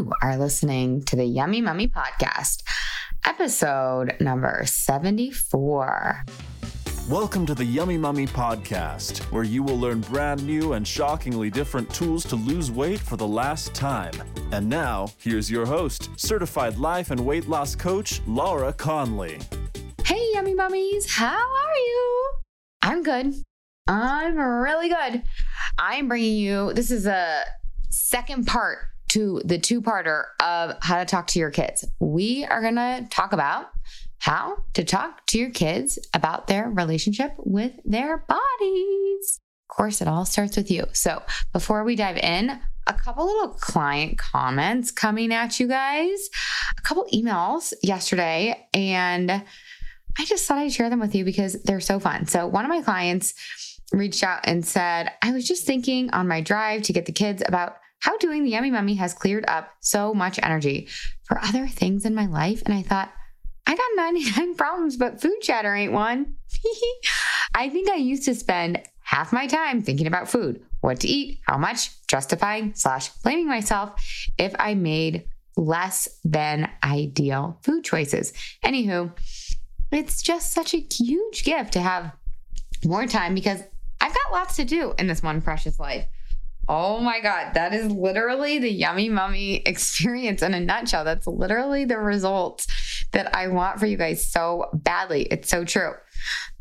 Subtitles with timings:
[0.00, 2.62] You are listening to the Yummy Mummy Podcast,
[3.22, 6.24] episode number 74.
[7.06, 11.92] Welcome to the Yummy Mummy Podcast, where you will learn brand new and shockingly different
[11.92, 14.14] tools to lose weight for the last time.
[14.52, 19.38] And now, here's your host, certified life and weight loss coach, Laura Conley.
[20.06, 22.30] Hey, Yummy Mummies, how are you?
[22.80, 23.34] I'm good.
[23.86, 25.24] I'm really good.
[25.78, 27.42] I'm bringing you, this is a
[27.90, 31.84] second part to the two parter of how to talk to your kids.
[31.98, 33.66] We are going to talk about
[34.18, 39.40] how to talk to your kids about their relationship with their bodies.
[39.68, 40.84] Of course, it all starts with you.
[40.92, 46.28] So, before we dive in, a couple little client comments coming at you guys,
[46.78, 51.80] a couple emails yesterday, and I just thought I'd share them with you because they're
[51.80, 52.26] so fun.
[52.26, 53.34] So, one of my clients
[53.92, 57.42] reached out and said, I was just thinking on my drive to get the kids
[57.46, 60.88] about how doing the Yummy Mummy has cleared up so much energy
[61.24, 62.62] for other things in my life.
[62.64, 63.12] And I thought,
[63.66, 66.34] I got 99 problems, but food chatter ain't one.
[67.54, 71.40] I think I used to spend half my time thinking about food, what to eat,
[71.42, 74.02] how much, justifying slash blaming myself
[74.38, 75.24] if I made
[75.56, 78.32] less than ideal food choices.
[78.64, 79.12] Anywho,
[79.92, 82.12] it's just such a huge gift to have
[82.84, 83.62] more time because
[84.00, 86.06] I've got lots to do in this one precious life.
[86.72, 91.04] Oh my God, that is literally the yummy mummy experience in a nutshell.
[91.04, 92.68] That's literally the results
[93.10, 95.22] that I want for you guys so badly.
[95.22, 95.94] It's so true.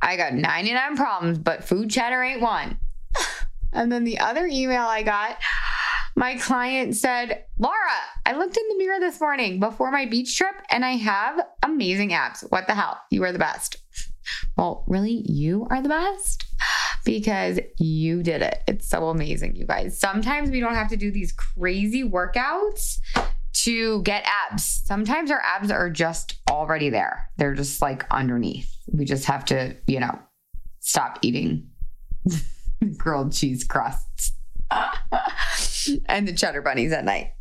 [0.01, 2.79] I got 99 problems, but food chatter ain't one.
[3.71, 5.37] And then the other email I got,
[6.15, 7.75] my client said, Laura,
[8.25, 12.11] I looked in the mirror this morning before my beach trip and I have amazing
[12.11, 12.41] abs.
[12.49, 12.99] What the hell?
[13.11, 13.77] You are the best.
[14.57, 16.48] Well, really, you are the best
[17.09, 18.61] because you did it.
[18.67, 19.99] It's so amazing, you guys.
[19.99, 22.99] Sometimes we don't have to do these crazy workouts
[23.63, 24.83] to get abs.
[24.85, 28.71] Sometimes our abs are just already there, they're just like underneath.
[28.91, 30.19] We just have to, you know,
[30.81, 31.69] stop eating
[32.97, 34.33] grilled cheese crusts
[36.05, 37.33] and the cheddar bunnies at night.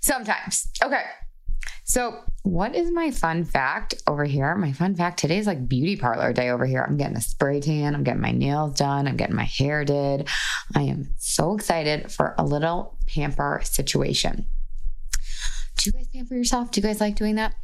[0.00, 0.68] Sometimes.
[0.84, 1.04] Okay.
[1.88, 4.54] So, what is my fun fact over here?
[4.56, 6.84] My fun fact today is like beauty parlor day over here.
[6.86, 10.28] I'm getting a spray tan, I'm getting my nails done, I'm getting my hair did.
[10.76, 14.44] I am so excited for a little pamper situation.
[15.78, 16.70] Do you guys pamper yourself?
[16.70, 17.54] Do you guys like doing that?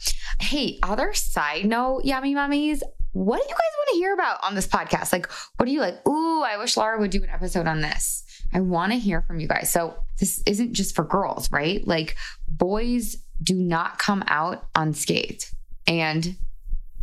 [0.40, 4.54] Hey, other side note, yummy mummies, what do you guys want to hear about on
[4.54, 5.12] this podcast?
[5.12, 6.06] Like, what are you like?
[6.08, 8.24] Ooh, I wish Laura would do an episode on this.
[8.54, 9.70] I want to hear from you guys.
[9.70, 11.86] So, this isn't just for girls, right?
[11.86, 12.16] Like,
[12.48, 15.50] boys do not come out unscathed.
[15.86, 16.36] And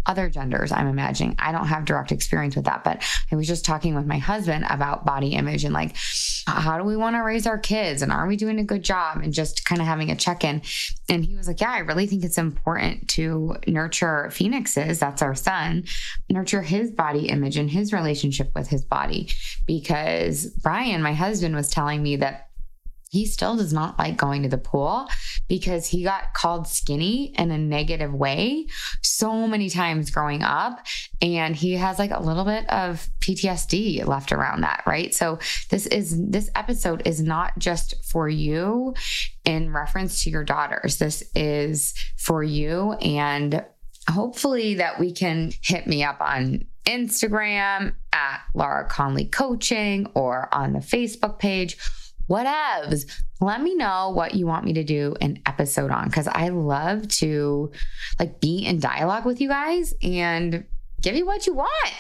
[0.06, 1.36] other genders, I'm imagining.
[1.38, 4.66] I don't have direct experience with that, but I was just talking with my husband
[4.70, 5.96] about body image and like,
[6.48, 8.02] how do we want to raise our kids?
[8.02, 9.18] And are we doing a good job?
[9.18, 10.64] And just kind of having a check in.
[11.08, 15.36] And he was like, Yeah, I really think it's important to nurture Phoenix's, that's our
[15.36, 15.86] son,
[16.30, 19.30] nurture his body image and his relationship with his body.
[19.68, 22.51] Because Brian, my husband, was telling me that
[23.12, 25.06] he still does not like going to the pool
[25.50, 28.66] because he got called skinny in a negative way
[29.02, 30.80] so many times growing up.
[31.22, 35.14] And he has like a little bit of PTSD left around that, right?
[35.14, 35.40] So
[35.70, 38.96] this is this episode is not just for you
[39.44, 40.98] in reference to your daughters.
[40.98, 43.66] This is for you and
[44.10, 50.72] hopefully that we can hit me up on Instagram at Laura Conley Coaching or on
[50.72, 51.78] the Facebook page
[52.32, 53.06] whatevs.
[53.42, 57.08] Let me know what you want me to do an episode on because I love
[57.20, 57.72] to
[58.20, 60.66] like be in dialogue with you guys and
[61.02, 61.94] give you what you want.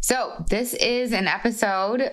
[0.00, 2.12] So, this is an episode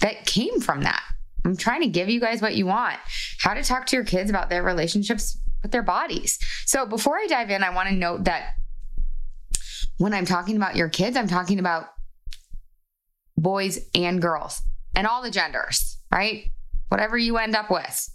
[0.00, 1.02] that came from that.
[1.44, 2.98] I'm trying to give you guys what you want
[3.40, 6.38] how to talk to your kids about their relationships with their bodies.
[6.66, 8.50] So, before I dive in, I want to note that
[9.98, 11.88] when I'm talking about your kids, I'm talking about
[13.36, 14.62] boys and girls
[14.94, 16.44] and all the genders, right?
[16.92, 18.10] Whatever you end up with.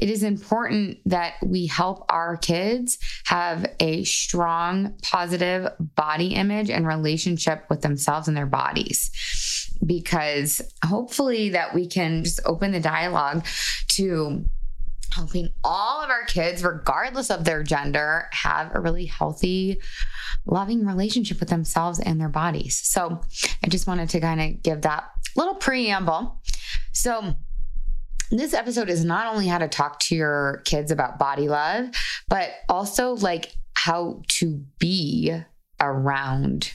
[0.00, 6.84] It is important that we help our kids have a strong, positive body image and
[6.84, 9.12] relationship with themselves and their bodies.
[9.86, 13.46] Because hopefully, that we can just open the dialogue
[13.90, 14.44] to
[15.12, 19.80] helping all of our kids, regardless of their gender, have a really healthy,
[20.44, 22.80] loving relationship with themselves and their bodies.
[22.82, 23.20] So,
[23.62, 25.04] I just wanted to kind of give that
[25.36, 26.40] little preamble.
[26.92, 27.36] So,
[28.30, 31.90] this episode is not only how to talk to your kids about body love,
[32.28, 35.34] but also like how to be
[35.80, 36.72] around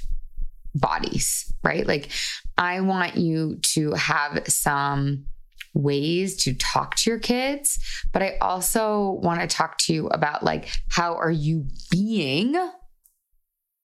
[0.76, 1.86] bodies, right?
[1.86, 2.10] Like,
[2.58, 5.26] I want you to have some
[5.74, 7.80] ways to talk to your kids,
[8.12, 12.56] but I also want to talk to you about like how are you being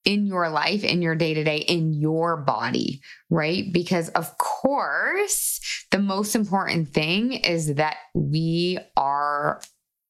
[0.06, 3.66] in your life, in your day to day, in your body, right?
[3.72, 5.60] Because, of course,
[5.92, 9.62] the most important thing is that we are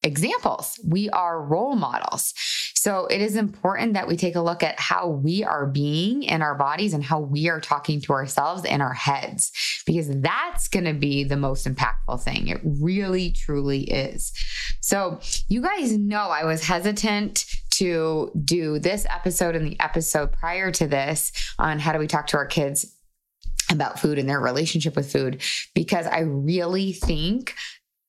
[0.02, 2.32] examples, we are role models.
[2.74, 6.40] So it is important that we take a look at how we are being in
[6.40, 9.52] our bodies and how we are talking to ourselves in our heads,
[9.84, 12.48] because that's going to be the most impactful thing.
[12.48, 14.32] It really, truly is.
[14.80, 17.44] So, you guys know I was hesitant
[17.80, 22.26] to do this episode and the episode prior to this on how do we talk
[22.26, 22.94] to our kids
[23.70, 25.40] about food and their relationship with food
[25.74, 27.54] because I really think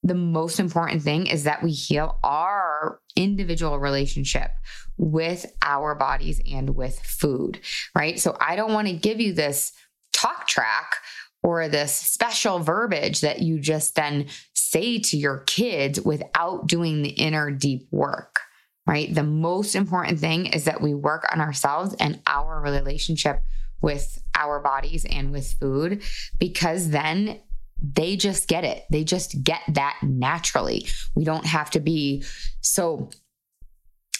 [0.03, 4.51] the most important thing is that we heal our individual relationship
[4.97, 7.62] with our bodies and with food,
[7.95, 8.19] right?
[8.19, 9.71] So I don't want to give you this
[10.12, 10.95] talk track
[11.44, 17.09] or this special verbiage that you just then say to your kids without doing the
[17.09, 18.39] inner deep work,
[18.88, 19.13] right?
[19.13, 23.42] The most important thing is that we work on ourselves and our relationship
[23.81, 26.04] with our bodies and with food
[26.39, 27.39] because then
[27.81, 28.83] they just get it.
[28.92, 30.88] They just get that naturally.
[31.16, 32.24] We don't have to be
[32.62, 33.10] so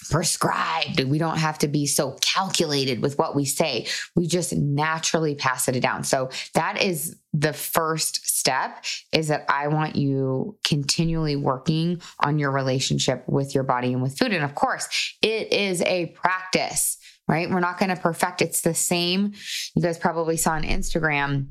[0.10, 1.04] prescribed.
[1.04, 3.88] We don't have to be so calculated with what we say.
[4.16, 6.04] We just naturally pass it down.
[6.04, 8.84] So that is the first step
[9.14, 14.18] is that I want you continually working on your relationship with your body and with
[14.18, 14.34] food.
[14.34, 14.88] And of course,
[15.22, 17.50] it is a practice, right?
[17.50, 18.42] We're not going to perfect.
[18.42, 19.34] It's the same.
[19.76, 21.48] You guys probably saw on Instagram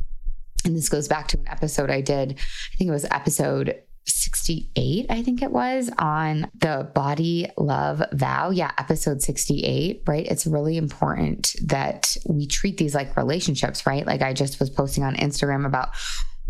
[0.64, 5.06] and this goes back to an episode I did, I think it was episode 68,
[5.11, 8.50] I think it was on the body love vow.
[8.50, 10.26] Yeah, episode 68, right?
[10.26, 14.06] It's really important that we treat these like relationships, right?
[14.06, 15.91] Like I just was posting on Instagram about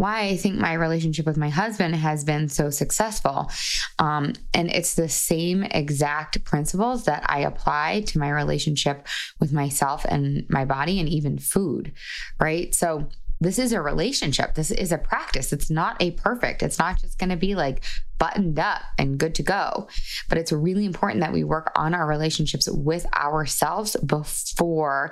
[0.00, 3.50] why I think my relationship with my husband has been so successful.
[3.99, 9.06] Um, and it's the same exact principles that I apply to my relationship
[9.41, 11.93] with myself and my body and even food,
[12.41, 12.75] right?
[12.75, 13.08] So,
[13.41, 14.55] this is a relationship.
[14.55, 15.53] This is a practice.
[15.53, 16.63] It's not a perfect.
[16.63, 17.83] It's not just going to be like
[18.19, 19.89] buttoned up and good to go.
[20.29, 25.11] But it's really important that we work on our relationships with ourselves before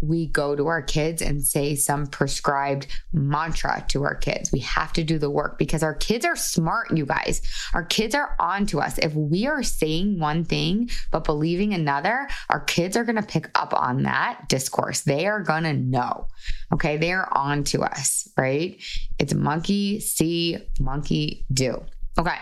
[0.00, 4.52] we go to our kids and say some prescribed mantra to our kids.
[4.52, 7.42] We have to do the work because our kids are smart, you guys.
[7.74, 8.98] Our kids are on to us.
[8.98, 13.50] If we are saying one thing but believing another, our kids are going to pick
[13.54, 15.02] up on that discourse.
[15.02, 16.28] They are going to know.
[16.72, 16.96] Okay.
[16.96, 18.80] They are on to us, right?
[19.18, 21.82] It's monkey see, monkey do.
[22.18, 22.36] Okay.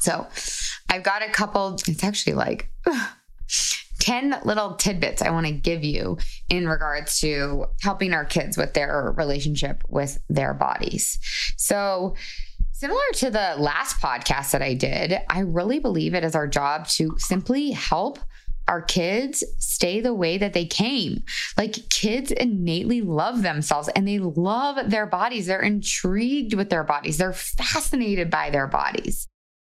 [0.00, 0.26] So
[0.88, 2.70] I've got a couple, it's actually like,
[4.00, 6.18] 10 little tidbits I want to give you
[6.48, 11.18] in regards to helping our kids with their relationship with their bodies.
[11.56, 12.14] So,
[12.72, 16.88] Similar to the last podcast that I did, I really believe it is our job
[16.88, 18.18] to simply help
[18.68, 21.24] our kids stay the way that they came.
[21.58, 25.46] Like kids innately love themselves and they love their bodies.
[25.46, 27.18] They're intrigued with their bodies.
[27.18, 29.28] They're fascinated by their bodies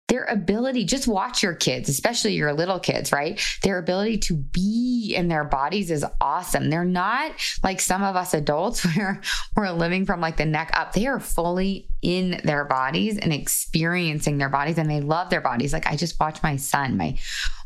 [0.07, 3.41] their ability, just watch your kids, especially your little kids, right?
[3.63, 6.69] Their ability to be in their bodies is awesome.
[6.69, 9.21] They're not like some of us adults where
[9.55, 10.93] we're living from like the neck up.
[10.93, 15.73] They are fully in their bodies and experiencing their bodies and they love their bodies.
[15.73, 17.17] Like I just watched my son, my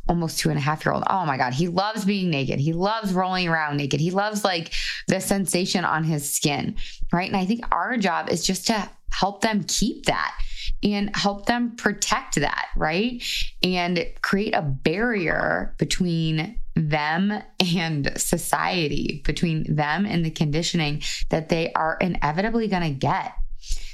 [0.09, 1.03] almost two and a half year old.
[1.07, 1.53] Oh my God.
[1.53, 2.60] He loves being naked.
[2.60, 4.00] He loves rolling around naked.
[4.00, 4.74] He loves like
[5.07, 6.75] the sensation on his skin.
[7.13, 7.27] Right.
[7.27, 10.36] And I think our job is just to help them keep that
[10.83, 13.23] and help them protect that, right?
[13.63, 21.71] And create a barrier between them and society, between them and the conditioning that they
[21.73, 23.33] are inevitably going to get.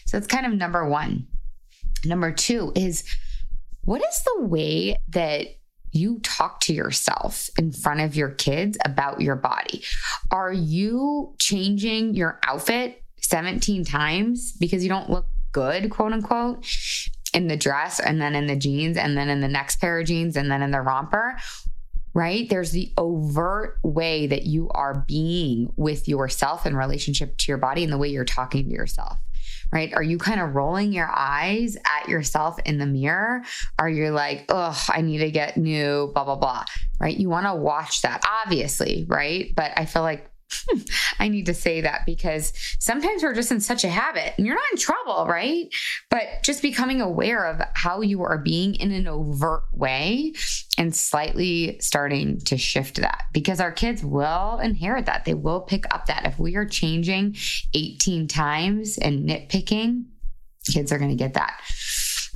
[0.06, 1.28] So that's kind of number one.
[2.06, 3.04] Number two is
[3.84, 5.48] what is the way that
[5.92, 9.84] you talk to yourself in front of your kids about your body?
[10.32, 16.66] Are you changing your outfit 17 times because you don't look good, quote unquote,
[17.34, 20.08] in the dress and then in the jeans and then in the next pair of
[20.08, 21.38] jeans and then in the romper,
[22.14, 22.50] right?
[22.50, 27.84] There's the overt way that you are being with yourself in relationship to your body
[27.84, 29.18] and the way you're talking to yourself.
[29.70, 29.94] Right?
[29.94, 33.44] Are you kind of rolling your eyes at yourself in the mirror?
[33.78, 36.64] Are you like, oh, I need to get new, blah, blah, blah,
[37.02, 37.16] right?
[37.16, 39.52] You want to watch that, obviously, right?
[39.54, 40.32] But I feel like
[41.20, 44.56] I need to say that because sometimes we're just in such a habit and you're
[44.56, 45.68] not in trouble, right?
[46.10, 50.34] But just becoming aware of how you are being in an overt way
[50.78, 55.26] and slightly starting to shift that because our kids will inherit that.
[55.26, 56.26] They will pick up that.
[56.26, 57.36] If we are changing
[57.74, 60.06] 18 times and nitpicking,
[60.72, 61.62] Kids are going to get that.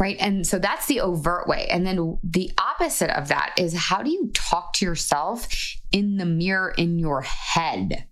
[0.01, 0.17] Right.
[0.19, 1.67] And so that's the overt way.
[1.69, 5.47] And then the opposite of that is how do you talk to yourself
[5.91, 8.05] in the mirror in your head?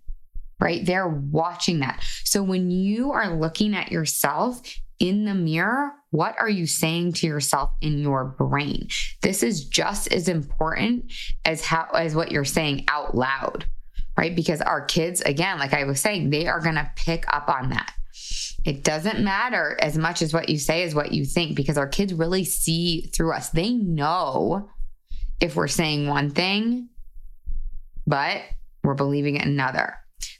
[0.60, 0.86] Right.
[0.86, 2.00] They're watching that.
[2.22, 4.62] So when you are looking at yourself
[5.00, 8.86] in the mirror, what are you saying to yourself in your brain?
[9.22, 11.12] This is just as important
[11.44, 13.66] as how as what you're saying out loud,
[14.16, 14.36] right?
[14.36, 17.70] Because our kids, again, like I was saying, they are going to pick up on
[17.70, 17.92] that.
[18.64, 21.88] It doesn't matter as much as what you say is what you think because our
[21.88, 23.50] kids really see through us.
[23.50, 24.68] They know
[25.40, 26.88] if we're saying one thing,
[28.06, 28.42] but
[28.84, 29.94] we're believing another.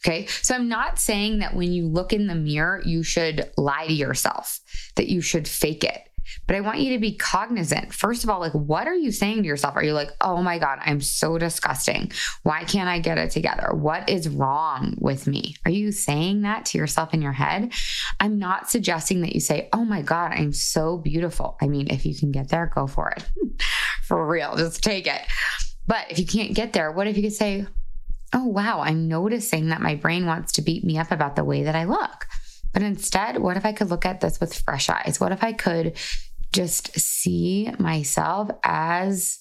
[0.05, 0.27] Okay.
[0.27, 3.93] So I'm not saying that when you look in the mirror, you should lie to
[3.93, 4.61] yourself,
[4.97, 6.10] that you should fake it.
[6.47, 7.95] But I want you to be cognizant.
[7.95, 9.77] First of all, like, what are you saying to yourself?
[9.77, 12.13] Are you like, oh my God, I'm so disgusting.
[12.43, 13.71] Why can't I get it together?
[13.73, 15.57] What is wrong with me?
[15.65, 17.73] Are you saying that to yourself in your head?
[18.19, 21.57] I'm not suggesting that you say, oh my God, I'm so beautiful.
[21.61, 23.25] I mean, if you can get there, go for it.
[24.05, 25.23] for real, just take it.
[25.87, 27.67] But if you can't get there, what if you could say,
[28.33, 31.65] oh, wow, I'm noticing that my brain wants to beat me up about the way
[31.65, 32.27] that I look?
[32.73, 35.19] But instead, what if I could look at this with fresh eyes?
[35.19, 35.99] What if I could
[36.53, 39.39] just see myself as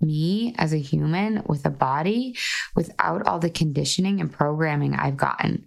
[0.00, 2.36] me as a human with a body
[2.76, 5.66] without all the conditioning and programming I've gotten?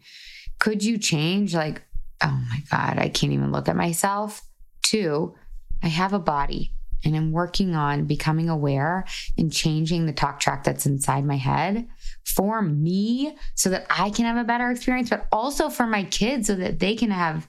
[0.59, 1.81] Could you change, like,
[2.23, 4.41] oh my God, I can't even look at myself?
[4.83, 5.35] Two,
[5.83, 9.05] I have a body and I'm working on becoming aware
[9.37, 11.87] and changing the talk track that's inside my head
[12.25, 16.47] for me so that I can have a better experience, but also for my kids
[16.47, 17.47] so that they can have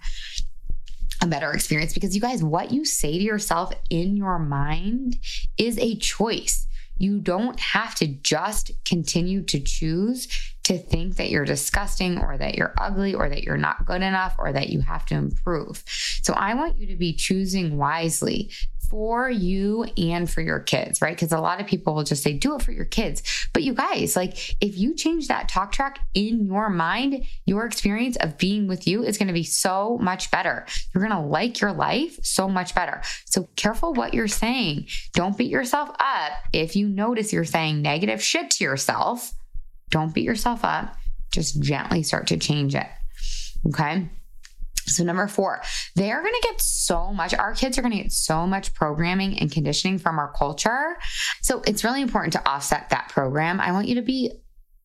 [1.23, 1.95] a better experience.
[1.95, 5.17] Because you guys, what you say to yourself in your mind
[5.57, 6.67] is a choice.
[6.99, 12.55] You don't have to just continue to choose to think that you're disgusting or that
[12.55, 15.83] you're ugly or that you're not good enough or that you have to improve.
[16.23, 18.51] So I want you to be choosing wisely
[18.93, 21.17] for you and for your kids, right?
[21.17, 23.23] Because a lot of people will just say, do it for your kids.
[23.55, 28.17] But you guys, like, if you change that talk track in your mind, your experience
[28.17, 30.67] of being with you is going to be so much better.
[30.93, 33.01] You're going to like your life so much better.
[33.25, 34.89] So careful what you're saying.
[35.15, 39.33] Don't beat yourself up if you notice you're saying negative shit to yourself.
[39.93, 40.97] Don't beat yourself up.
[41.31, 42.89] Just gently start to change it.
[43.69, 44.09] Okay.
[44.87, 45.63] So, number four,
[45.95, 49.39] they're going to get so much, our kids are going to get so much programming
[49.39, 50.97] and conditioning from our culture.
[51.41, 53.61] So, it's really important to offset that program.
[53.61, 54.33] I want you to be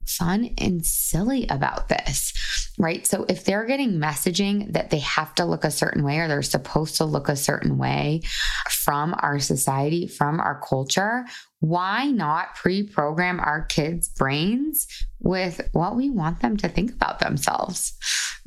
[0.05, 3.05] fun and silly about this, right?
[3.05, 6.41] So, if they're getting messaging that they have to look a certain way or they're
[6.41, 8.21] supposed to look a certain way
[8.69, 11.25] from our society, from our culture,
[11.59, 14.87] why not pre program our kids' brains
[15.19, 17.97] with what we want them to think about themselves?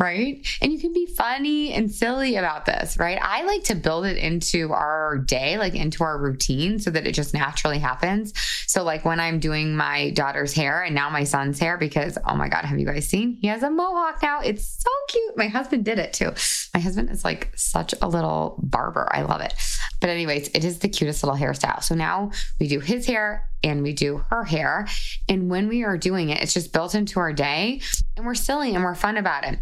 [0.01, 0.47] right?
[0.63, 3.19] And you can be funny and silly about this, right?
[3.21, 7.13] I like to build it into our day, like into our routine so that it
[7.13, 8.33] just naturally happens.
[8.67, 12.35] So, like when I'm doing my daughter's hair and now my son's hair, because oh
[12.35, 13.37] my God, have you guys seen?
[13.43, 14.41] He has a mohawk now.
[14.41, 15.37] It's so cute.
[15.37, 16.33] My husband did it too.
[16.75, 19.09] My husband is like such a little barber.
[19.13, 19.55] I love it.
[20.01, 21.83] But, anyways, it is the cutest little hairstyle.
[21.83, 24.87] So now we do his hair and we do her hair.
[25.29, 27.81] And when we are doing it, it's just built into our day
[28.17, 29.59] and we're silly and we're fun about it.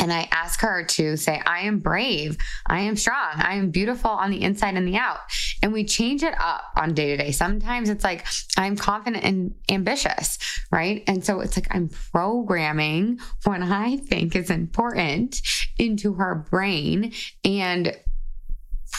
[0.00, 2.38] And I ask her to say, I am brave.
[2.66, 3.34] I am strong.
[3.36, 5.18] I am beautiful on the inside and the out.
[5.62, 7.32] And we change it up on day to day.
[7.32, 8.26] Sometimes it's like,
[8.56, 10.38] I'm confident and ambitious,
[10.72, 11.04] right?
[11.06, 15.42] And so it's like, I'm programming what I think is important
[15.78, 17.12] into her brain
[17.44, 17.94] and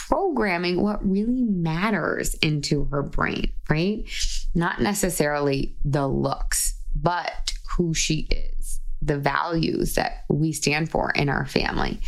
[0.07, 4.03] programming what really matters into her brain, right?
[4.53, 8.60] Not necessarily the looks, but who she is
[9.01, 11.99] the values that we stand for in our family.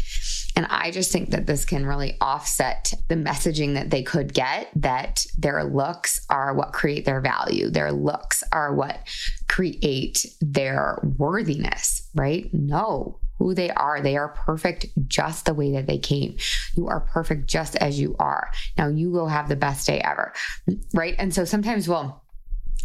[0.55, 4.69] And I just think that this can really offset the messaging that they could get
[4.75, 7.69] that their looks are what create their value.
[7.69, 8.99] Their looks are what
[9.47, 12.53] create their worthiness, right?
[12.53, 14.01] No, who they are.
[14.01, 16.37] They are perfect just the way that they came.
[16.77, 18.49] You are perfect just as you are.
[18.77, 20.33] Now you go have the best day ever,
[20.93, 21.15] right?
[21.17, 22.22] And so sometimes we'll,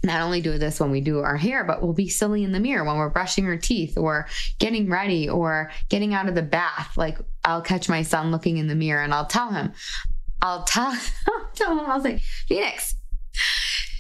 [0.04, 2.61] not only do this when we do our hair, but we'll be silly in the
[2.61, 4.28] mirror when we're brushing our teeth or
[4.59, 6.97] getting ready or getting out of the bath.
[6.97, 9.73] Like I'll catch my son looking in the mirror and I'll tell him,
[10.40, 10.87] I'll tell,
[11.28, 12.95] I'll tell him, I'll say, Phoenix,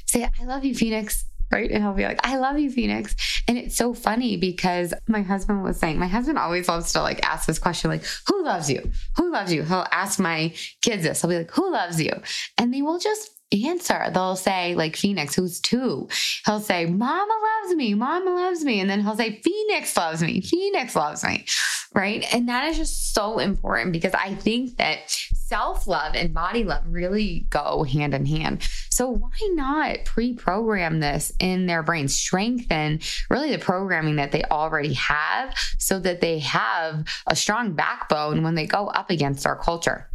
[0.06, 1.24] say, I love you, Phoenix.
[1.50, 1.70] Right.
[1.70, 3.16] And he'll be like, I love you, Phoenix.
[3.48, 7.24] And it's so funny because my husband was saying, my husband always loves to like
[7.24, 8.90] ask this question, like, who loves you?
[9.16, 9.62] Who loves you?
[9.62, 10.52] He'll ask my
[10.82, 11.22] kids this.
[11.22, 12.12] He'll be like, who loves you?
[12.58, 14.06] And they will just answer.
[14.12, 16.08] They'll say, like Phoenix, who's two,
[16.44, 18.80] he'll say, Mama loves me, Mama loves me.
[18.80, 21.46] And then he'll say, Phoenix loves me, Phoenix loves me.
[21.94, 22.26] Right.
[22.34, 26.82] And that is just so important because I think that self love and body love
[26.86, 28.68] really go hand in hand.
[28.90, 33.00] So why not pre program this in their brain, strengthen
[33.30, 38.54] really the programming that they already have so that they have a strong backbone when
[38.54, 40.08] they go up against our culture?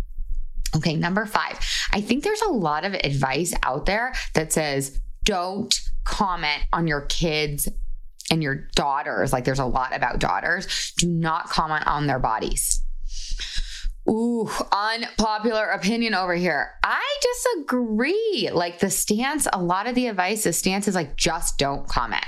[0.76, 1.60] Okay, number five,
[1.92, 7.02] I think there's a lot of advice out there that says don't comment on your
[7.02, 7.70] kids
[8.32, 9.32] and your daughters.
[9.32, 10.94] Like there's a lot about daughters.
[10.98, 12.82] Do not comment on their bodies.
[14.10, 16.72] Ooh, unpopular opinion over here.
[16.84, 18.50] I disagree.
[18.52, 22.26] Like the stance, a lot of the advice, the stance is like just don't comment.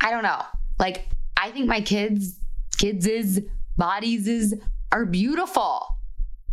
[0.00, 0.42] I don't know.
[0.78, 2.38] Like I think my kids,
[2.78, 3.40] kids
[3.76, 4.54] bodies
[4.90, 5.86] are beautiful.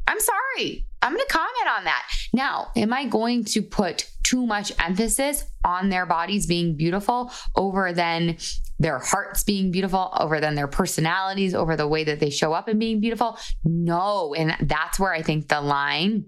[0.07, 0.85] I'm sorry.
[1.05, 2.03] I'm going to comment on that.
[2.33, 7.93] Now, am I going to put too much emphasis on their bodies being beautiful over
[7.93, 8.37] than
[8.79, 12.67] their hearts being beautiful, over than their personalities, over the way that they show up
[12.67, 13.37] and being beautiful?
[13.63, 14.33] No.
[14.33, 16.25] And that's where I think the line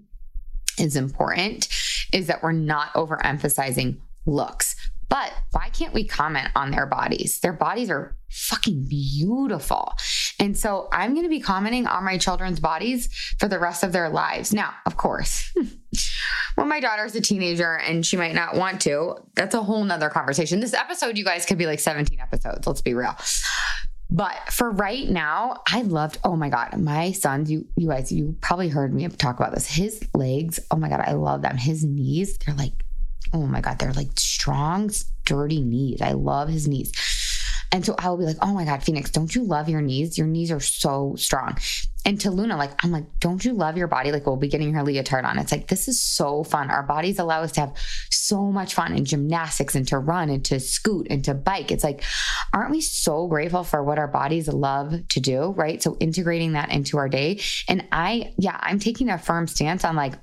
[0.78, 1.66] is important
[2.12, 4.76] is that we're not overemphasizing looks.
[5.08, 7.40] But why can't we comment on their bodies?
[7.40, 9.94] Their bodies are fucking beautiful.
[10.38, 13.92] And so I'm going to be commenting on my children's bodies for the rest of
[13.92, 14.52] their lives.
[14.52, 15.52] Now, of course,
[16.54, 20.08] when my daughter's a teenager and she might not want to, that's a whole nother
[20.10, 20.60] conversation.
[20.60, 22.66] This episode, you guys, could be like 17 episodes.
[22.66, 23.16] Let's be real.
[24.10, 28.36] But for right now, I loved, oh my God, my sons, you you guys, you
[28.40, 29.66] probably heard me talk about this.
[29.66, 31.58] His legs, oh my God, I love them.
[31.58, 32.84] His knees, they're like
[33.32, 36.00] oh my God, they're like strong, sturdy knees.
[36.00, 36.92] I love his knees.
[37.70, 40.16] And so I will be like, oh my God, Phoenix, don't you love your knees?
[40.16, 41.58] Your knees are so strong.
[42.04, 44.12] And to Luna, like, I'm like, don't you love your body?
[44.12, 45.38] Like, we'll be getting her leotard on.
[45.38, 46.70] It's like, this is so fun.
[46.70, 47.74] Our bodies allow us to have
[48.10, 51.70] so much fun in gymnastics and to run and to scoot and to bike.
[51.70, 52.02] It's like,
[52.54, 55.50] aren't we so grateful for what our bodies love to do?
[55.50, 55.82] Right.
[55.82, 57.40] So integrating that into our day.
[57.68, 60.14] And I, yeah, I'm taking a firm stance on like,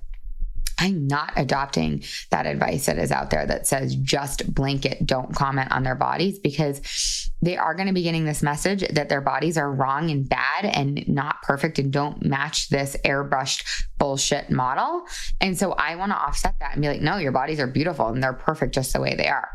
[0.78, 5.72] I'm not adopting that advice that is out there that says just blanket, don't comment
[5.72, 9.58] on their bodies because they are going to be getting this message that their bodies
[9.58, 13.64] are wrong and bad and not perfect and don't match this airbrushed
[13.98, 15.06] bullshit model.
[15.40, 18.08] And so I want to offset that and be like, no, your bodies are beautiful
[18.08, 19.50] and they're perfect just the way they are.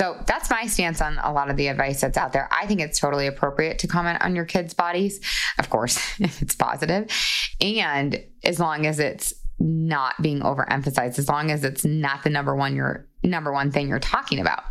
[0.00, 2.48] So that's my stance on a lot of the advice that's out there.
[2.52, 5.20] I think it's totally appropriate to comment on your kids' bodies,
[5.58, 7.10] of course, if it's positive,
[7.60, 12.56] and as long as it's not being overemphasized as long as it's not the number
[12.56, 14.64] one your number one thing you're talking about.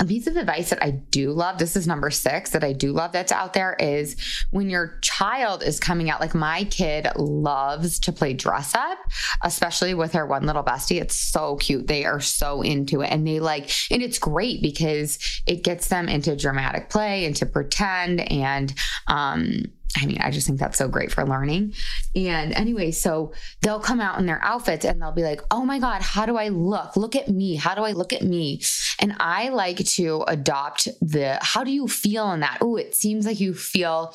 [0.00, 2.92] A piece of advice that I do love, this is number six that I do
[2.92, 4.16] love that's out there is
[4.52, 8.98] when your child is coming out, like my kid loves to play dress up,
[9.42, 11.00] especially with her one little bestie.
[11.00, 11.88] It's so cute.
[11.88, 13.10] They are so into it.
[13.10, 18.20] And they like, and it's great because it gets them into dramatic play, into pretend
[18.30, 18.72] and,
[19.08, 19.64] um,
[19.96, 21.74] I mean, I just think that's so great for learning.
[22.14, 25.78] And anyway, so they'll come out in their outfits and they'll be like, oh my
[25.78, 26.96] God, how do I look?
[26.96, 27.56] Look at me.
[27.56, 28.60] How do I look at me?
[29.00, 32.58] And I like to adopt the how do you feel in that?
[32.60, 34.14] Oh, it seems like you feel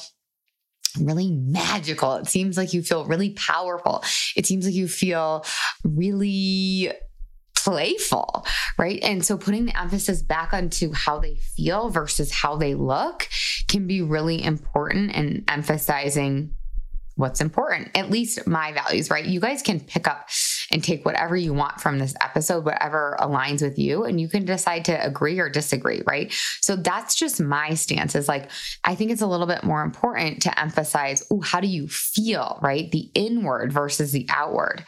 [1.00, 2.16] really magical.
[2.16, 4.04] It seems like you feel really powerful.
[4.36, 5.44] It seems like you feel
[5.84, 6.92] really
[7.64, 8.46] playful,
[8.78, 9.00] right?
[9.04, 13.30] And so putting the emphasis back onto how they feel versus how they look
[13.68, 16.56] can be really important and emphasizing
[17.16, 19.26] what's important, at least my values, right?
[19.26, 20.28] You guys can pick up
[20.72, 24.46] and take whatever you want from this episode, whatever aligns with you, and you can
[24.46, 26.34] decide to agree or disagree, right?
[26.62, 28.50] So that's just my stance is like,
[28.84, 32.60] I think it's a little bit more important to emphasize, oh, how do you feel,
[32.64, 32.92] right?
[32.92, 34.84] The inward versus the outward.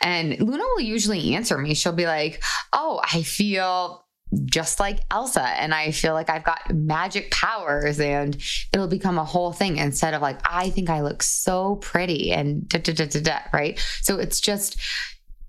[0.00, 1.74] And Luna will usually answer me.
[1.74, 4.05] She'll be like, oh, I feel
[4.44, 5.42] just like Elsa.
[5.42, 8.36] And I feel like I've got magic powers and
[8.72, 12.68] it'll become a whole thing instead of like, I think I look so pretty and
[12.68, 13.78] da da da da da, right?
[14.02, 14.80] So it's just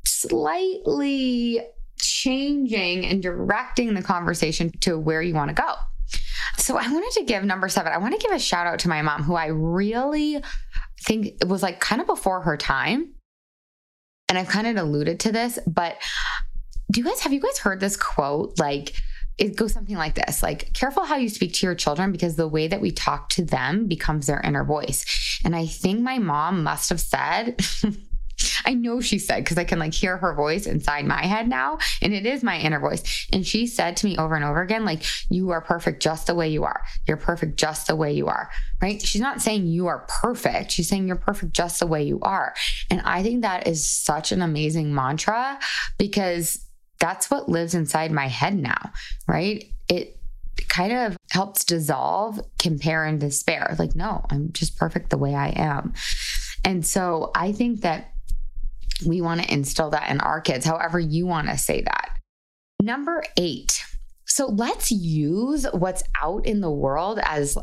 [0.06, 1.62] slightly
[2.00, 5.74] changing and directing the conversation to where you want to go.
[6.58, 8.90] So I wanted to give number seven, I want to give a shout out to
[8.90, 10.42] my mom, who I really
[11.02, 13.14] think was like kind of before her time.
[14.30, 15.96] And I've kind of alluded to this, but
[16.92, 18.60] do you guys have you guys heard this quote?
[18.60, 18.94] Like,
[19.38, 22.48] it goes something like this like careful how you speak to your children because the
[22.48, 26.64] way that we talk to them becomes their inner voice and i think my mom
[26.64, 27.56] must have said
[28.66, 31.80] I know she said, because I can like hear her voice inside my head now.
[32.02, 33.28] And it is my inner voice.
[33.32, 36.36] And she said to me over and over again, like, you are perfect just the
[36.36, 36.84] way you are.
[37.08, 38.50] You're perfect just the way you are.
[38.82, 39.02] Right.
[39.02, 40.72] She's not saying you are perfect.
[40.72, 42.54] She's saying you're perfect just the way you are.
[42.92, 45.60] And I think that is such an amazing mantra
[45.98, 46.67] because
[47.00, 48.92] that's what lives inside my head now.
[49.28, 49.66] Right.
[49.90, 50.18] It,
[50.70, 53.76] kind of helps dissolve compare and despair.
[53.80, 55.94] Like, no, I'm just perfect the way I am.
[56.64, 58.12] And so I think that
[59.06, 62.18] we want to instill that in our kids, however you want to say that.
[62.82, 63.82] Number eight.
[64.26, 67.58] So let's use what's out in the world as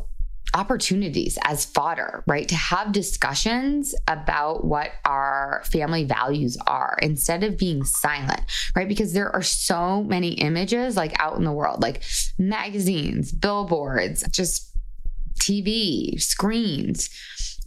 [0.55, 2.47] opportunities as fodder, right?
[2.47, 8.41] To have discussions about what our family values are instead of being silent,
[8.73, 8.87] right?
[8.87, 12.03] Because there are so many images like out in the world, like
[12.39, 14.73] magazines, billboards, just
[15.41, 17.09] TV, screens,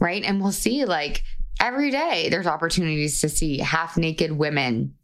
[0.01, 0.23] right?
[0.23, 1.21] And we'll see like
[1.61, 4.95] every day there's opportunities to see half naked women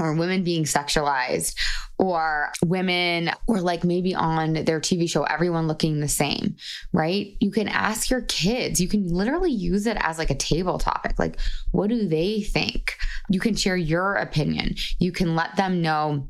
[0.00, 1.54] or women being sexualized
[1.98, 6.56] or women or like maybe on their TV show everyone looking the same,
[6.92, 7.36] right?
[7.40, 8.80] You can ask your kids.
[8.80, 11.18] You can literally use it as like a table topic.
[11.18, 11.38] Like
[11.70, 12.96] what do they think?
[13.30, 14.74] You can share your opinion.
[14.98, 16.28] You can let them know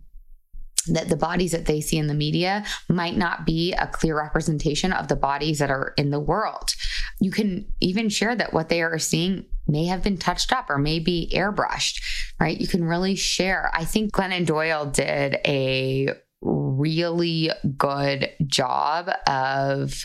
[0.88, 4.92] that the bodies that they see in the media might not be a clear representation
[4.92, 6.74] of the bodies that are in the world.
[7.20, 10.78] You can even share that what they are seeing may have been touched up or
[10.78, 12.02] may be airbrushed,
[12.44, 12.60] right?
[12.60, 13.70] You can really share.
[13.72, 16.10] I think Glennon Doyle did a
[16.42, 20.04] really good job of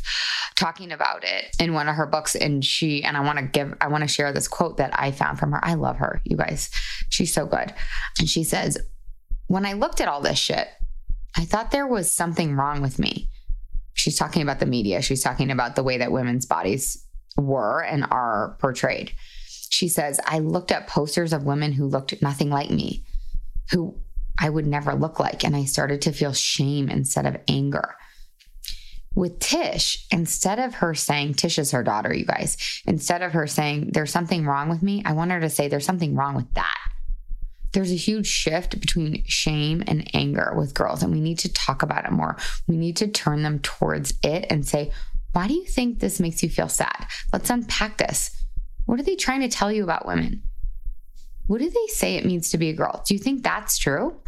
[0.55, 3.73] talking about it in one of her books and she and I want to give
[3.81, 5.59] I want to share this quote that I found from her.
[5.61, 6.69] I love her, you guys.
[7.09, 7.73] She's so good.
[8.19, 8.77] And she says,
[9.47, 10.69] when I looked at all this shit,
[11.35, 13.27] I thought there was something wrong with me.
[13.95, 15.01] She's talking about the media.
[15.01, 19.11] She's talking about the way that women's bodies were and are portrayed.
[19.69, 23.03] She says, I looked at posters of women who looked nothing like me,
[23.71, 23.95] who
[24.37, 27.95] I would never look like, and I started to feel shame instead of anger.
[29.15, 33.47] With Tish, instead of her saying, Tish is her daughter, you guys, instead of her
[33.47, 36.53] saying, There's something wrong with me, I want her to say, There's something wrong with
[36.53, 36.77] that
[37.71, 41.83] there's a huge shift between shame and anger with girls, and we need to talk
[41.83, 42.37] about it more.
[42.67, 44.91] We need to turn them towards it and say,
[45.33, 47.07] Why do you think this makes you feel sad?
[47.31, 48.35] Let's unpack this.
[48.89, 50.41] What are they trying to tell you about women?
[51.45, 53.03] What do they say it means to be a girl?
[53.05, 54.19] Do you think that's true?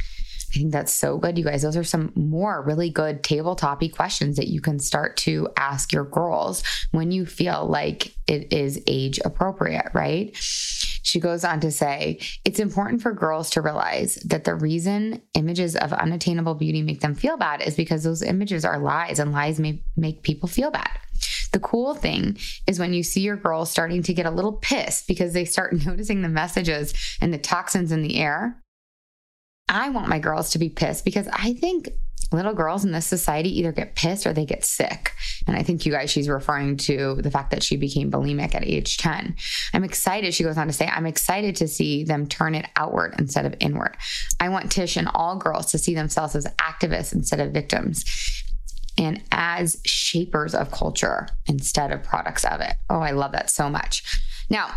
[0.00, 1.60] I think that's so good, you guys.
[1.60, 6.04] Those are some more really good tabletopy questions that you can start to ask your
[6.04, 6.62] girls
[6.92, 10.34] when you feel like it is age appropriate, right?
[10.34, 15.76] She goes on to say, it's important for girls to realize that the reason images
[15.76, 19.60] of unattainable beauty make them feel bad is because those images are lies and lies
[19.60, 20.98] may make people feel bad.
[21.52, 25.06] The cool thing is when you see your girls starting to get a little pissed
[25.06, 28.62] because they start noticing the messages and the toxins in the air.
[29.68, 31.88] I want my girls to be pissed because I think
[32.32, 35.12] little girls in this society either get pissed or they get sick.
[35.46, 38.64] And I think you guys, she's referring to the fact that she became bulimic at
[38.64, 39.36] age 10.
[39.72, 40.34] I'm excited.
[40.34, 43.54] She goes on to say, I'm excited to see them turn it outward instead of
[43.60, 43.96] inward.
[44.40, 48.04] I want Tish and all girls to see themselves as activists instead of victims
[48.98, 52.74] and as shapers of culture instead of products of it.
[52.88, 54.02] Oh, I love that so much.
[54.48, 54.70] Now,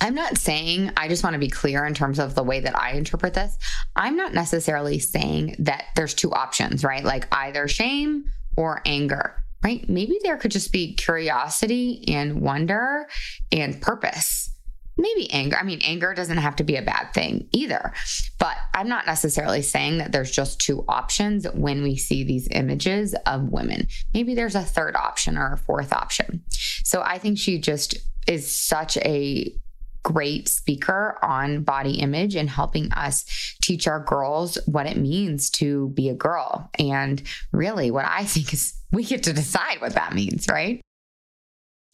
[0.00, 2.78] I'm not saying, I just want to be clear in terms of the way that
[2.78, 3.56] I interpret this.
[3.96, 7.04] I'm not necessarily saying that there's two options, right?
[7.04, 9.88] Like either shame or anger, right?
[9.88, 13.08] Maybe there could just be curiosity and wonder
[13.50, 14.53] and purpose.
[14.96, 15.56] Maybe anger.
[15.56, 17.92] I mean, anger doesn't have to be a bad thing either.
[18.38, 23.14] But I'm not necessarily saying that there's just two options when we see these images
[23.26, 23.88] of women.
[24.12, 26.44] Maybe there's a third option or a fourth option.
[26.50, 29.54] So I think she just is such a
[30.04, 33.24] great speaker on body image and helping us
[33.62, 36.70] teach our girls what it means to be a girl.
[36.78, 37.20] And
[37.52, 40.80] really, what I think is we get to decide what that means, right?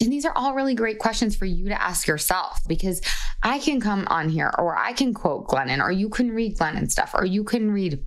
[0.01, 3.01] And these are all really great questions for you to ask yourself because
[3.43, 6.89] I can come on here or I can quote Glennon or you can read Glennon
[6.89, 8.03] stuff or you can read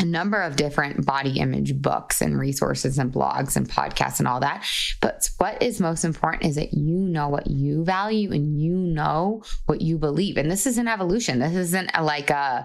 [0.00, 4.40] a number of different body image books and resources and blogs and podcasts and all
[4.40, 4.66] that.
[5.00, 9.42] But what is most important is that you know what you value and you know
[9.66, 10.38] what you believe.
[10.38, 11.38] And this is an evolution.
[11.38, 12.64] This isn't a, like a,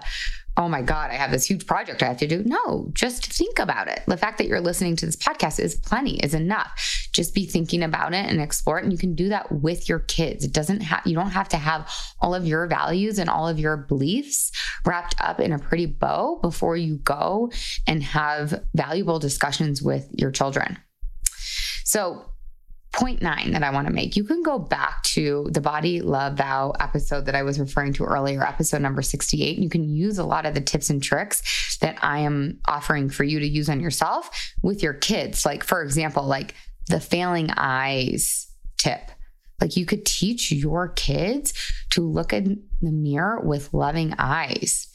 [0.56, 2.42] oh my God, I have this huge project I have to do.
[2.44, 4.00] No, just think about it.
[4.06, 7.08] The fact that you're listening to this podcast is plenty, is enough.
[7.12, 8.84] Just be thinking about it and explore it.
[8.84, 10.44] And you can do that with your kids.
[10.44, 11.90] It doesn't have, you don't have to have
[12.20, 14.50] all of your values and all of your beliefs
[14.86, 17.50] wrapped up in a pretty bow before you go
[17.86, 20.78] and have valuable discussions with your children.
[21.84, 22.30] So,
[22.96, 24.16] point nine that I want to make.
[24.16, 28.04] You can go back to the body love vow episode that I was referring to
[28.04, 29.58] earlier, episode number 68.
[29.58, 33.24] You can use a lot of the tips and tricks that I am offering for
[33.24, 34.30] you to use on yourself
[34.62, 35.44] with your kids.
[35.44, 36.54] Like, for example, like
[36.88, 39.10] the failing eyes tip.
[39.60, 41.54] Like, you could teach your kids
[41.90, 44.88] to look in the mirror with loving eyes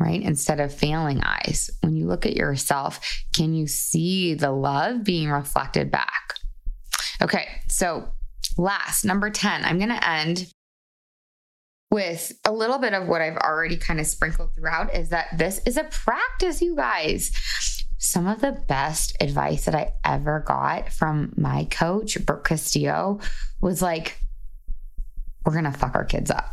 [0.00, 0.22] right?
[0.22, 1.70] Instead of failing eyes.
[1.80, 3.00] When you look at yourself,
[3.32, 6.34] can you see the love being reflected back?
[7.22, 8.08] Okay, so
[8.58, 10.52] last, number 10, I'm going to end
[11.90, 15.60] with a little bit of what I've already kind of sprinkled throughout is that this
[15.64, 17.30] is a practice, you guys.
[17.98, 23.20] Some of the best advice that I ever got from my coach, Brooke Castillo,
[23.60, 24.20] was like,
[25.44, 26.50] we're going to fuck our kids up.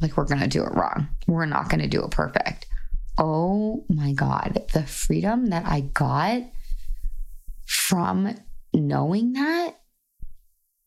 [0.00, 1.08] Like, we're going to do it wrong.
[1.26, 2.66] We're not going to do it perfect.
[3.18, 6.42] Oh my God, the freedom that I got
[7.66, 8.36] from
[8.72, 9.80] knowing that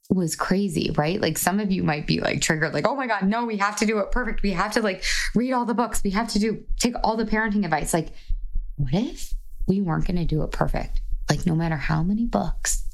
[0.09, 1.19] was crazy, right?
[1.19, 3.75] Like some of you might be like triggered, like, oh my God, no, we have
[3.77, 4.41] to do it perfect.
[4.41, 5.03] We have to like
[5.35, 6.01] read all the books.
[6.03, 7.93] We have to do, take all the parenting advice.
[7.93, 8.09] Like,
[8.77, 9.33] what if
[9.67, 11.01] we weren't going to do it perfect?
[11.29, 12.85] Like, no matter how many books,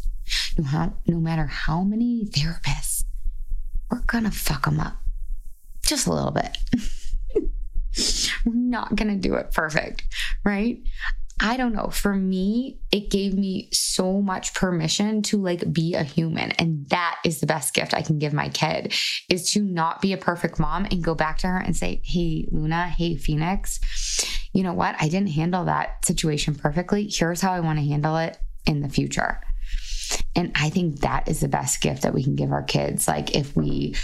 [0.58, 3.04] no, how, no matter how many therapists,
[3.91, 4.97] we're going to fuck them up
[5.86, 6.58] just a little bit.
[8.45, 10.04] we're not going to do it perfect,
[10.43, 10.82] right?
[11.45, 11.89] I don't know.
[11.89, 16.51] For me, it gave me so much permission to like be a human.
[16.51, 18.93] And that is the best gift I can give my kid
[19.29, 22.47] is to not be a perfect mom and go back to her and say, Hey,
[22.49, 23.82] Luna, hey, Phoenix,
[24.53, 24.95] you know what?
[25.01, 27.10] I didn't handle that situation perfectly.
[27.12, 29.41] Here's how I want to handle it in the future.
[30.36, 33.08] And I think that is the best gift that we can give our kids.
[33.08, 33.95] Like if we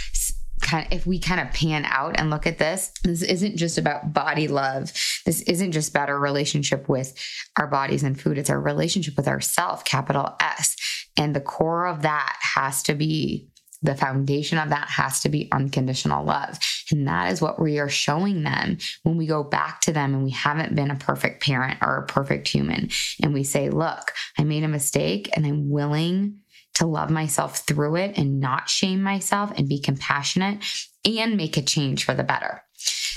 [0.70, 3.76] kind of, if we kind of pan out and look at this, this isn't just
[3.76, 4.92] about body love.
[5.26, 7.18] This isn't just about our relationship with
[7.56, 8.38] our bodies and food.
[8.38, 10.76] It's our relationship with ourself, capital S.
[11.16, 13.48] And the core of that has to be
[13.82, 16.58] the foundation of that has to be unconditional love.
[16.90, 20.22] And that is what we are showing them when we go back to them and
[20.22, 22.90] we haven't been a perfect parent or a perfect human.
[23.22, 26.40] And we say, look, I made a mistake and I'm willing
[26.80, 30.64] to love myself through it and not shame myself and be compassionate
[31.04, 32.62] and make a change for the better.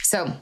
[0.04, 0.36] So,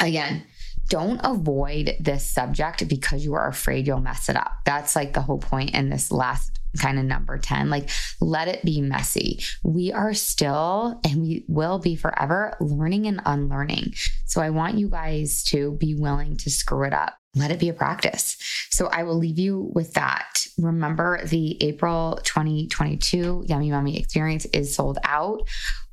[0.00, 0.44] again,
[0.88, 4.50] don't avoid this subject because you are afraid you'll mess it up.
[4.64, 7.70] That's like the whole point in this last kind of number 10.
[7.70, 7.88] Like,
[8.20, 9.40] let it be messy.
[9.62, 13.94] We are still and we will be forever learning and unlearning.
[14.26, 17.17] So, I want you guys to be willing to screw it up.
[17.34, 18.36] Let it be a practice.
[18.70, 20.46] So, I will leave you with that.
[20.58, 25.42] Remember, the April 2022 Yummy Mummy experience is sold out.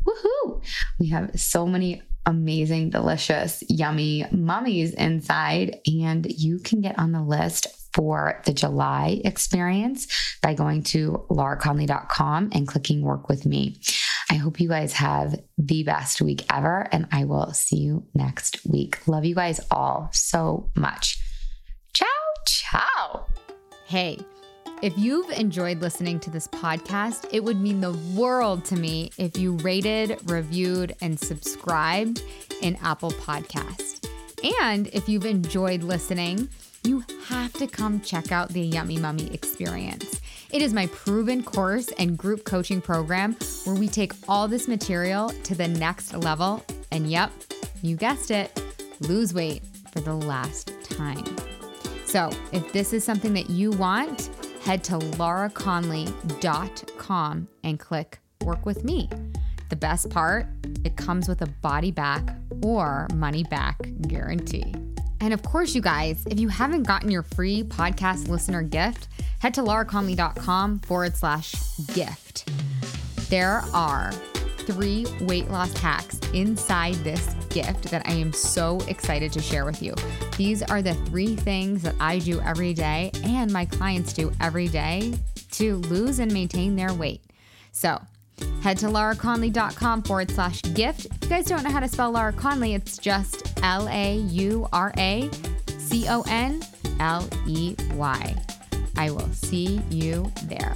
[0.05, 0.63] Woohoo!
[0.99, 7.21] We have so many amazing, delicious, yummy mummies inside, and you can get on the
[7.21, 10.07] list for the July experience
[10.41, 13.79] by going to lauraconley.com and clicking work with me.
[14.29, 18.65] I hope you guys have the best week ever, and I will see you next
[18.65, 19.07] week.
[19.07, 21.19] Love you guys all so much.
[22.75, 23.25] Ciao.
[23.85, 24.19] Hey,
[24.81, 29.37] if you've enjoyed listening to this podcast, it would mean the world to me if
[29.37, 32.21] you rated, reviewed, and subscribed
[32.61, 34.05] in Apple Podcasts.
[34.61, 36.49] And if you've enjoyed listening,
[36.83, 40.19] you have to come check out the Yummy Mummy experience.
[40.51, 45.29] It is my proven course and group coaching program where we take all this material
[45.29, 46.61] to the next level.
[46.91, 47.31] And yep,
[47.81, 48.61] you guessed it,
[48.99, 51.23] lose weight for the last time.
[52.05, 54.29] So if this is something that you want,
[54.63, 59.09] head to lauraconley.com and click Work with Me.
[59.69, 60.47] The best part,
[60.83, 64.73] it comes with a body back or money back guarantee.
[65.21, 69.07] And of course, you guys, if you haven't gotten your free podcast listener gift,
[69.39, 71.55] head to lauraconley.com forward slash
[71.93, 72.49] gift.
[73.29, 74.11] There are
[74.59, 79.81] three weight loss hacks inside this gift that I am so excited to share with
[79.81, 79.95] you.
[80.37, 84.67] These are the three things that I do every day and my clients do every
[84.67, 85.13] day
[85.51, 87.21] to lose and maintain their weight.
[87.71, 88.01] So,
[88.61, 91.05] head to lauraconley.com forward slash gift.
[91.05, 94.67] If you guys don't know how to spell Laura Conley, it's just L A U
[94.73, 95.29] R A
[95.77, 96.61] C O N
[96.99, 98.35] L E Y.
[98.97, 100.75] I will see you there.